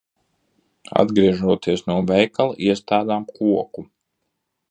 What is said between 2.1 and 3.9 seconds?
veikala, iestādām koku.